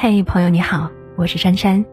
[0.00, 1.84] 嘿，朋友你好，我是珊珊。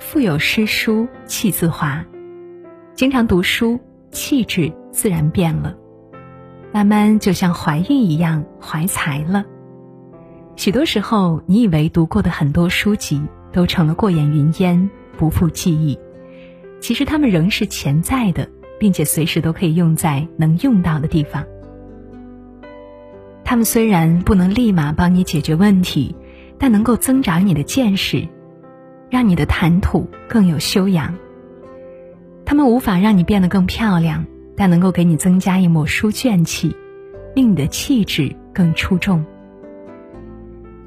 [0.00, 2.04] 腹有诗书气自华，
[2.96, 3.78] 经常读书，
[4.10, 5.76] 气质自然变了，
[6.72, 9.44] 慢慢就像怀孕一样怀才了。
[10.56, 13.22] 许多时候，你以为读过的很多书籍
[13.52, 15.96] 都成了过眼云烟，不复记忆，
[16.80, 21.44] 其实它们仍是潜在的，并且随时都可以用在能用到的地方。
[23.44, 26.16] 他们虽然不能立马帮你解决问题。
[26.58, 28.26] 但能够增长你的见识，
[29.10, 31.14] 让你的谈吐更有修养。
[32.44, 34.24] 他们无法让你变得更漂亮，
[34.56, 36.76] 但能够给你增加一抹书卷气，
[37.34, 39.24] 令你的气质更出众。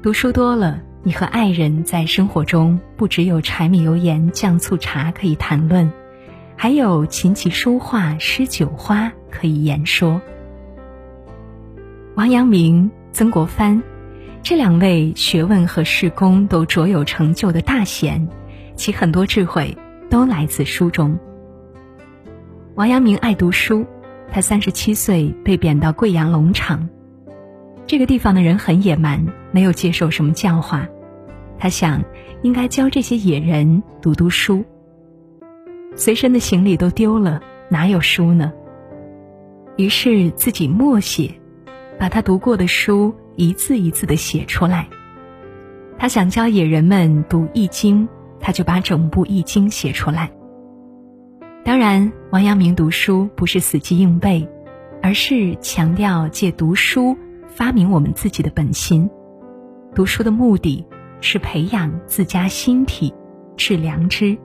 [0.02, 5.92] 读书多了，你和爱人在生活中不只有柴米油盐酱醋茶可以谈论，
[6.56, 10.20] 还有琴棋书画诗酒花可以言说。
[12.14, 13.82] 王阳明、曾国藩。
[14.42, 18.26] 这两位学问和事功都卓有成就的大贤，
[18.76, 19.76] 其很多智慧
[20.08, 21.18] 都来自书中。
[22.74, 23.84] 王阳明爱读书，
[24.32, 26.88] 他三十七岁被贬到贵阳龙场，
[27.86, 30.88] 这个地方的人很野蛮，没有接受什么教化。
[31.58, 32.02] 他想，
[32.42, 34.64] 应该教这些野人读读书。
[35.94, 38.52] 随身的行李都丢了，哪有书呢？
[39.76, 41.34] 于是自己默写，
[41.98, 43.14] 把他读过的书。
[43.38, 44.88] 一字一字的写出来。
[45.96, 48.02] 他想教野人们读《易经》，
[48.40, 50.28] 他就把整部《易经》写出来。
[51.64, 54.48] 当然，王阳明读书不是死记硬背，
[55.00, 59.08] 而是强调借读书发明我们自己的本心。
[59.94, 60.84] 读书的目的
[61.20, 63.14] 是培养自家心体，
[63.56, 64.36] 致良知。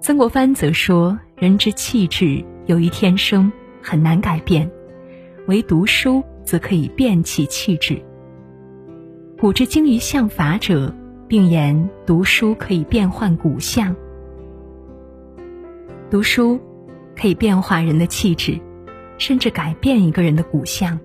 [0.00, 3.50] 曾国藩则说：“人之气质由于天生，
[3.82, 4.70] 很难改变，
[5.48, 8.00] 唯读书。”则可以变其气质。
[9.40, 10.94] 古之精于相法者，
[11.26, 13.94] 并言读书可以变换骨相。
[16.10, 16.60] 读书
[17.16, 18.58] 可以变化人的气质，
[19.18, 20.98] 甚至改变一个人的骨相。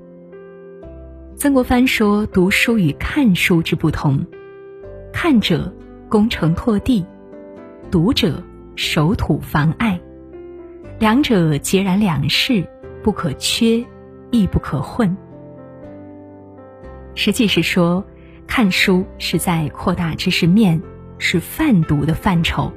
[1.35, 4.19] 曾国藩说：“读书与看书之不同，
[5.11, 5.73] 看者
[6.09, 7.05] 攻城拓地，
[7.89, 8.43] 读者
[8.75, 9.99] 守土防艾，
[10.99, 12.63] 两者截然两世，
[13.01, 13.83] 不可缺，
[14.31, 15.15] 亦不可混。”
[17.15, 18.03] 实际是说，
[18.47, 20.81] 看书是在扩大知识面，
[21.17, 22.71] 是泛读的范畴；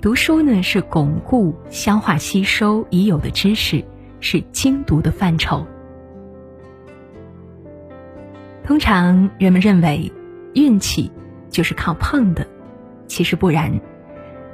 [0.00, 3.84] 读书呢是巩固、消化、吸收已有的知识，
[4.20, 5.66] 是精读的范畴。
[8.64, 10.10] 通常人们认为，
[10.54, 11.10] 运气
[11.50, 12.46] 就是靠碰的，
[13.06, 13.80] 其实不然。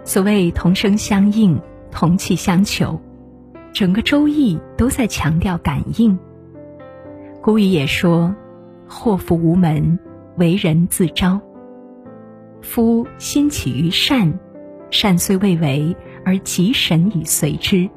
[0.02, 1.60] 所谓同声相应、
[1.90, 3.00] 同气相求，
[3.72, 6.18] 整个《周易》都在强调感应。
[7.40, 8.34] 古语也说。
[8.88, 9.98] 祸福无门，
[10.36, 11.40] 为人自招。
[12.62, 14.38] 夫心起于善，
[14.90, 15.94] 善虽未为，
[16.24, 17.88] 而吉神已随之；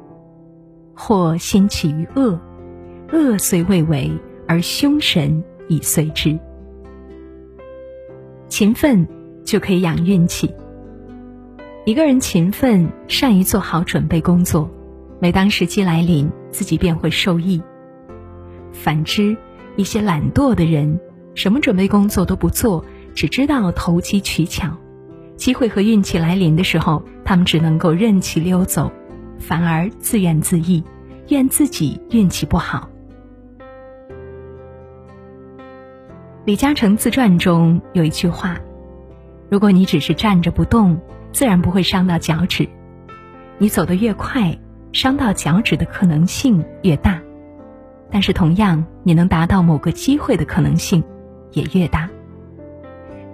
[0.94, 2.38] 或心起于恶，
[3.10, 4.10] 恶虽未为，
[4.46, 6.38] 而凶神已随之。
[8.48, 9.08] 勤奋
[9.44, 10.54] 就可以养运气。
[11.84, 14.70] 一个人勤奋，善于做好准备工作，
[15.20, 17.60] 每当时机来临，自己便会受益。
[18.72, 19.36] 反之，
[19.76, 21.00] 一些懒惰的人，
[21.34, 22.84] 什么准备工作都不做，
[23.14, 24.68] 只知道投机取巧。
[25.36, 28.92] 机会和运气来临的时候，他们只能够任其溜走，
[29.38, 30.84] 反而自怨自艾，
[31.28, 32.88] 怨自己运气不好。
[36.44, 38.58] 李嘉诚自传中有一句话
[39.48, 41.00] ：“如果你只是站着不动，
[41.32, 42.66] 自然不会伤到脚趾；
[43.58, 44.58] 你走得越快，
[44.92, 47.21] 伤到脚趾的可能性越大。”
[48.12, 51.02] 但是，同样，你能达到某个机会的可能性
[51.52, 52.10] 也越大。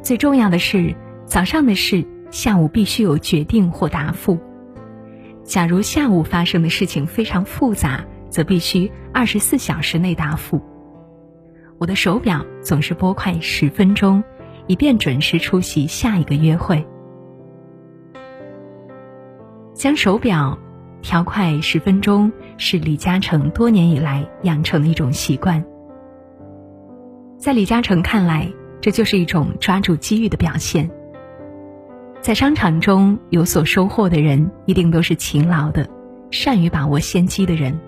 [0.02, 0.94] 最重要的是，
[1.26, 4.38] 早上的事，下午必须有决定或答复。
[5.42, 10.62] 假如下午发生的事情非常复杂，则必须二十四小时内答复。
[11.78, 14.22] 我的手表总是拨快十分钟，
[14.68, 16.86] 以便准时出席下一个约会。
[19.74, 20.56] 将手表。
[21.08, 25.64] 调快十分钟是李嘉诚多年以来养成的一种习惯。
[27.38, 28.52] 在李嘉诚看来，
[28.82, 30.90] 这就是一种抓住机遇的表现。
[32.20, 35.88] 在商场中有所收获的人，一定都是勤劳的、
[36.30, 37.80] 善于把握先机的人。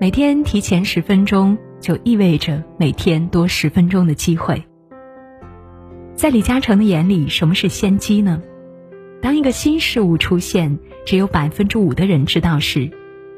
[0.00, 4.60] 每天提前十分钟，就意味着每天多十分钟的机会。
[6.16, 8.42] 在李嘉诚的眼里，什么是先机呢？
[9.20, 12.90] 当一个新事物出现，只有百分之五的人知道时，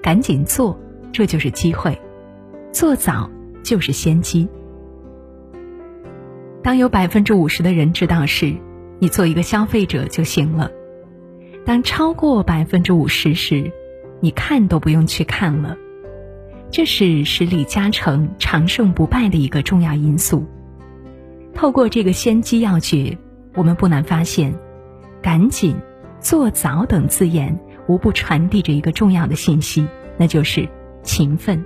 [0.03, 0.79] 赶紧做，
[1.13, 1.93] 这就是机会；
[2.73, 3.31] 做早
[3.63, 4.49] 就是先机。
[6.63, 8.55] 当有百分之五十的人知道时，
[9.01, 10.71] 你做一个消费者就行了；
[11.65, 13.71] 当超过百分之五十时，
[14.21, 15.77] 你看都不用去看了。
[16.71, 20.47] 这是使李嘉诚长胜不败的一个重要因素。
[21.53, 23.19] 透过这个先机要诀，
[23.55, 24.55] 我们不难发现
[25.23, 25.77] ，“赶紧
[26.21, 29.87] ”“做早”等字眼无不传递着一个重要的信息，
[30.19, 30.69] 那就是
[31.03, 31.65] 勤奋。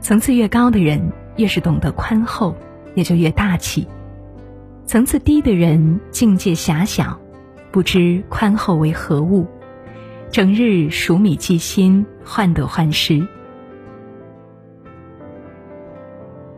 [0.00, 2.56] 层次越高的人，越是懂得宽厚，
[2.94, 3.86] 也就越大气；
[4.86, 7.18] 层次低的人，境界狭小，
[7.70, 9.46] 不知宽厚为何物。
[10.30, 13.26] 整日数米计薪，患得患失。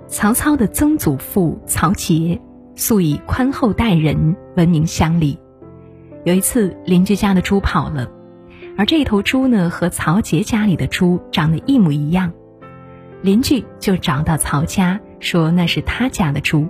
[0.08, 2.40] 曹操的曾祖父曹节
[2.76, 5.38] 素以宽厚待人闻名乡里。
[6.24, 8.10] 有一次，邻居家的猪跑了，
[8.76, 12.32] 而这头猪呢，和曹杰家里的猪长得一模一样。
[13.22, 16.66] 邻居就找到曹家，说那是他家的猪。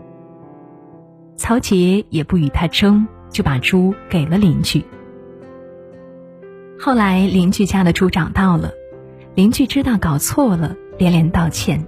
[1.36, 4.84] 曹杰也不与他争，就把猪给了邻居。
[6.78, 8.70] 后来邻居家的猪找到了，
[9.34, 11.84] 邻居知道搞错了，连连道歉。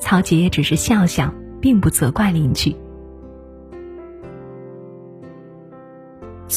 [0.00, 2.74] 曹杰只是笑笑，并不责怪邻居。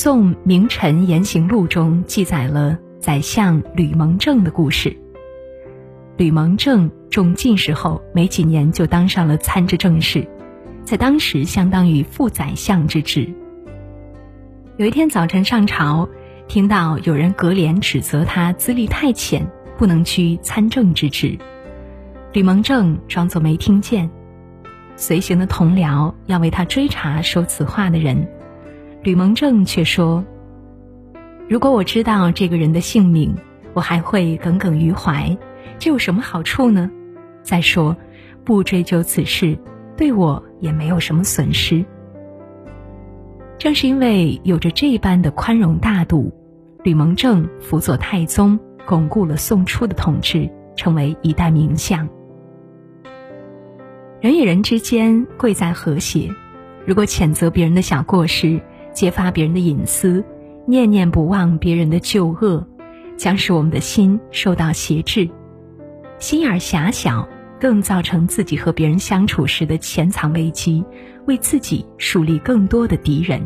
[0.01, 4.95] 宋名臣言行录中记载了宰相吕蒙正的故事。
[6.15, 10.25] 吕蒙正中进士后没几年就当上了参知政事，
[10.85, 13.29] 在当时相当于副宰相之职。
[14.77, 16.07] 有一天早晨上朝。
[16.47, 19.45] 听到有人隔帘指责他资历太浅，
[19.77, 21.37] 不能居参政之职，
[22.31, 24.09] 吕蒙正装作没听见。
[24.95, 28.25] 随行的同僚要为他追查说此话的人，
[29.01, 30.25] 吕蒙正却说
[31.47, 33.33] ：“如果我知道这个人的姓名，
[33.73, 35.37] 我还会耿耿于怀，
[35.77, 36.91] 这有什么好处呢？
[37.41, 37.95] 再说，
[38.43, 39.57] 不追究此事，
[39.95, 41.85] 对我也没有什么损失。”
[43.57, 46.33] 正是因为有着这般的宽容大度。
[46.83, 48.57] 吕蒙正辅佐太宗，
[48.87, 52.07] 巩固了宋初的统治，成为一代名相。
[54.21, 56.33] 人与人之间贵在和谐，
[56.85, 58.61] 如果谴责别人的小过失，
[58.93, 60.23] 揭发别人的隐私，
[60.65, 62.65] 念念不忘别人的旧恶，
[63.17, 65.29] 将使我们的心受到挟制，
[66.19, 67.27] 心眼狭小，
[67.59, 70.83] 更造成自己和别人相处时的潜藏危机，
[71.25, 73.41] 为自己树立更多的敌人。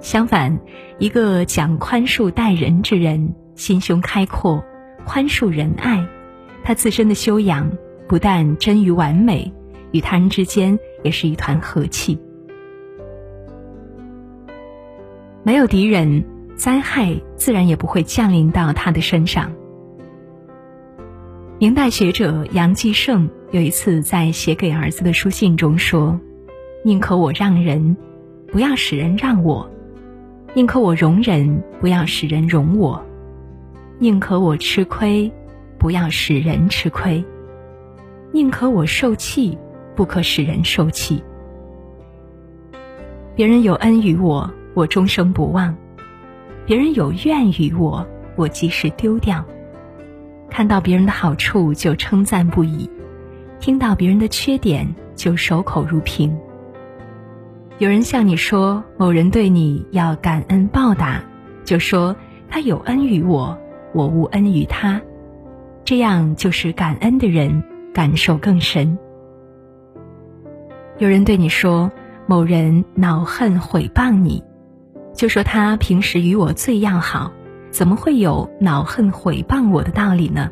[0.00, 0.58] 相反，
[0.98, 4.64] 一个讲宽恕待人之人，心胸开阔，
[5.04, 6.06] 宽恕仁爱，
[6.62, 7.70] 他自身的修养
[8.06, 9.52] 不但臻于完美，
[9.90, 12.18] 与他人之间也是一团和气。
[15.48, 16.24] 没有敌人，
[16.56, 19.50] 灾害自然也不会降临到他的身上。
[21.58, 26.20] 明代学者杨继盛有一次在写给儿子的书信中说
[26.84, 27.96] ：“宁可我让人，
[28.52, 29.66] 不要使人让我。”
[30.52, 33.00] 宁可我容人，不要使人容我；
[33.98, 35.32] 宁可我吃亏，
[35.78, 37.24] 不要使人吃亏；
[38.32, 39.56] 宁可我受气，
[39.96, 41.24] 不可使人受气。
[43.34, 45.74] 别人有恩于我，我终生不忘；
[46.64, 48.06] 别人有怨于我，
[48.36, 49.44] 我及时丢掉。
[50.48, 52.88] 看到别人的好处就称赞不已，
[53.58, 56.38] 听到别人的缺点就守口如瓶。
[57.78, 61.20] 有人向你说某人对你要感恩报答，
[61.64, 62.14] 就说
[62.48, 63.58] 他有恩于我，
[63.92, 65.02] 我无恩于他，
[65.84, 68.96] 这样就是感恩的人感受更深。
[70.98, 71.90] 有人对你说
[72.28, 74.44] 某人恼恨毁谤你，
[75.18, 77.32] 就说他平时与我最要好，
[77.72, 80.48] 怎么会有恼恨毁谤我的道理呢？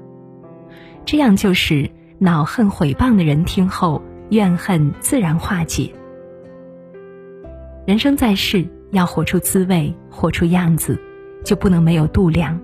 [1.04, 5.94] 这样就是恼恨毁谤的人听后怨恨自然化解。
[7.86, 11.00] 人生在世，要活出滋味，活出样子，
[11.44, 12.58] 就不能没有度量；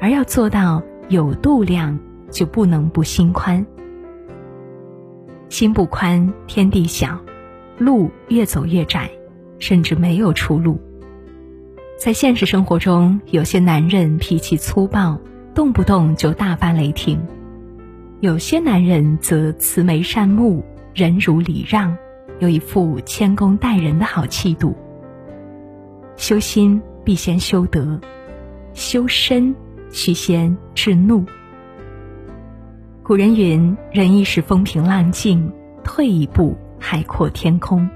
[0.00, 1.98] 而要做到有度量，
[2.30, 3.66] 就不能不心宽。
[5.48, 7.18] 心不宽，天地小，
[7.76, 9.10] 路越走越窄，
[9.58, 10.80] 甚至没有出路。
[12.00, 15.20] 在现实生活中，有些男人脾气粗暴，
[15.54, 17.18] 动不动就大发雷霆；
[18.20, 20.64] 有些男人则慈眉善目，
[20.94, 21.94] 人如礼让。
[22.38, 24.74] 有一副谦恭待人的好气度。
[26.16, 28.00] 修心必先修德，
[28.72, 29.54] 修身
[29.90, 31.22] 须先治怒。
[33.02, 35.52] 古人云：“忍一时风平浪静，
[35.84, 37.86] 退一步海阔天空。”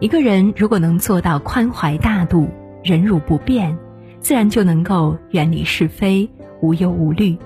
[0.00, 2.48] 一个人如果能做到宽怀大度、
[2.82, 3.76] 忍辱不变，
[4.18, 6.28] 自然就能够远离是非、
[6.60, 7.36] 无忧无虑，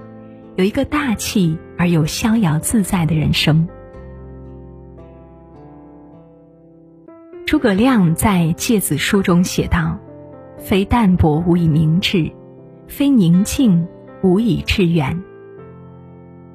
[0.56, 3.68] 有一个大气而又逍遥自在的人生。
[7.44, 9.96] 诸葛亮在《诫子书》中写道
[10.58, 12.30] ：“非淡泊无以明志，
[12.88, 13.86] 非宁静
[14.22, 15.14] 无以致远。”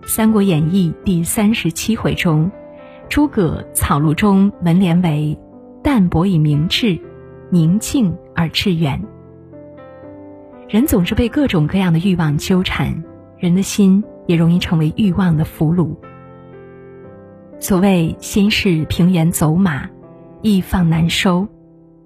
[0.08, 2.52] 《三国演义》第三十七回中，
[3.08, 5.38] 诸葛草庐中文联为
[5.82, 7.00] “淡泊以明志，
[7.52, 9.00] 宁静而致远”。
[10.68, 13.04] 人总是被各种各样的欲望纠缠，
[13.38, 15.96] 人的心也容易成为欲望的俘虏。
[17.60, 19.88] 所谓“心是平原走马，
[20.42, 21.48] 易放难收”，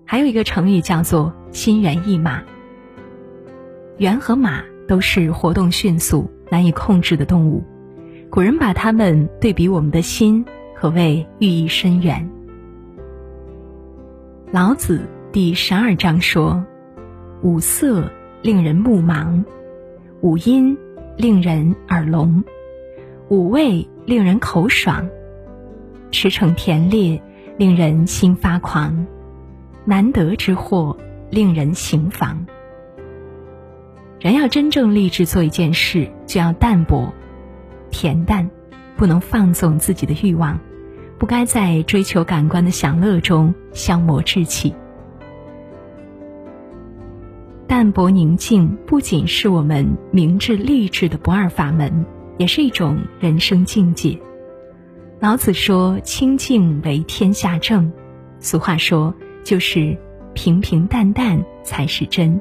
[0.04, 2.44] 还有一个成语叫做“心猿意马”。
[3.98, 7.64] 猿和马都是活动迅速、难以控制的动物，
[8.30, 10.44] 古人把它们对比我们的心，
[10.76, 12.30] 可谓寓意深远。
[14.52, 16.66] 老子第十二章说
[17.44, 18.10] ：“五色。”
[18.42, 19.44] 令人目盲，
[20.22, 20.78] 五音
[21.18, 22.42] 令人耳聋，
[23.28, 25.10] 五味令人口爽，
[26.10, 27.22] 驰骋甜猎
[27.58, 29.06] 令人心发狂，
[29.84, 30.96] 难得之货
[31.30, 32.46] 令人行妨。
[34.22, 37.14] 人要真正立志做一件事，就要淡泊、
[37.92, 38.50] 恬淡，
[38.96, 40.58] 不能放纵自己的欲望，
[41.18, 44.74] 不该在追求感官的享乐中消磨志气。
[47.76, 52.06] 淡泊宁静不仅是我们明智励志的不二法门，
[52.38, 54.18] 也是一种人生境界。
[55.20, 57.92] 老子说：“清静为天下正。”
[58.40, 59.14] 俗话说
[59.44, 59.94] ：“就是
[60.34, 62.40] 平平淡淡才是真。”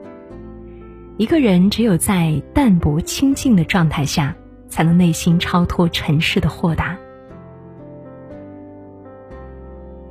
[1.18, 4.36] 一个人只有在淡泊清静的状态下，
[4.68, 6.96] 才能内心超脱尘世的豁达。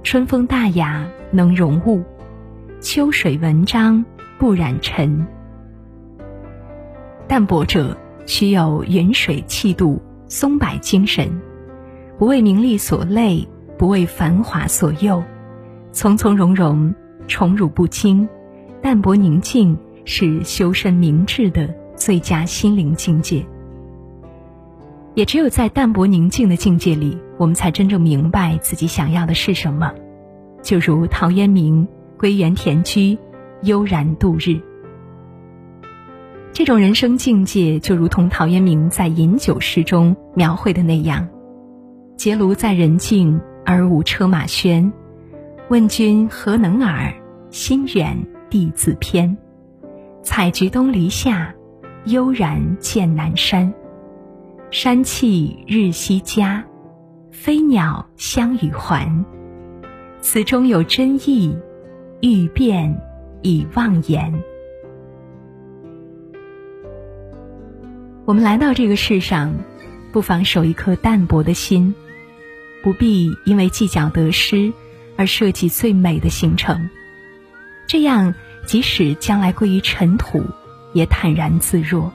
[0.03, 2.03] 春风大雅，能容物；
[2.81, 4.03] 秋水文章。
[4.43, 5.25] 不染尘，
[7.29, 11.41] 淡泊者需有云水气度、松柏精神，
[12.19, 13.47] 不为名利所累，
[13.77, 15.23] 不为繁华所诱，
[15.93, 16.93] 从从容容，
[17.25, 18.27] 宠辱不惊，
[18.81, 23.45] 淡泊宁静是修身明志的最佳心灵境界。
[25.13, 29.93] 也只有在淡泊宁静的境界里，我们才真正明白自己想要的是什么。
[30.61, 33.17] 就如陶渊明归园田居。
[33.63, 34.59] 悠然度日，
[36.51, 41.25] 这种人生境界就如同陶渊明在《饮酒》诗中描绘的那样
[42.17, 44.91] ：“结庐在人境，而无车马喧。
[45.69, 47.13] 问君何能尔？
[47.51, 48.17] 心远
[48.49, 49.37] 地自偏。
[50.21, 51.55] 采菊东篱下，
[52.03, 53.73] 悠然见南山。
[54.71, 56.61] 山气日夕佳，
[57.31, 59.23] 飞鸟相与还。
[60.19, 61.57] 此中有真意，
[62.19, 62.93] 欲辨。”
[63.43, 64.33] 以妄言。
[68.25, 69.53] 我们来到这个世上，
[70.11, 71.93] 不妨守一颗淡泊的心，
[72.81, 74.71] 不必因为计较得失
[75.17, 76.89] 而设计最美的行程。
[77.85, 78.33] 这样，
[78.65, 80.41] 即使将来归于尘土，
[80.93, 82.11] 也坦然自若。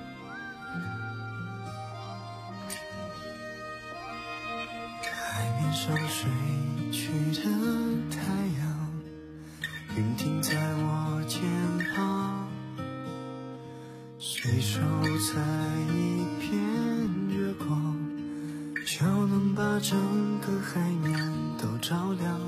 [18.90, 19.98] 就能把整
[20.40, 21.14] 个海面
[21.60, 22.40] 都照亮。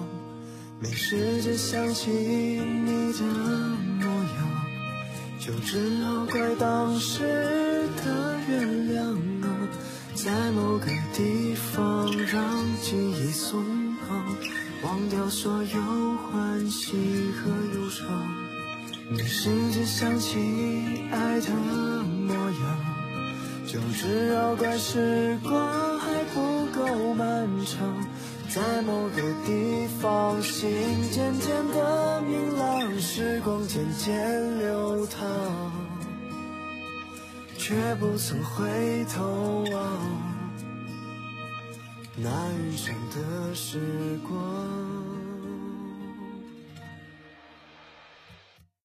[0.81, 3.23] 没时间想起你的
[4.01, 4.49] 模样，
[5.39, 8.59] 就只好怪当时的月
[8.91, 9.49] 亮啊，
[10.15, 13.63] 在某个地方让记忆松
[14.09, 14.25] 绑，
[14.83, 15.81] 忘掉所有
[16.33, 16.97] 欢喜
[17.37, 18.07] 和忧伤。
[19.11, 20.39] 没时间想起
[21.13, 22.79] 爱的模样，
[23.67, 25.80] 就只好怪时光
[28.49, 30.69] 在某个地方，心
[31.11, 35.73] 渐渐的明朗，时光渐渐流淌，
[37.57, 39.83] 却不曾回头望
[42.17, 44.90] 那云上的时光。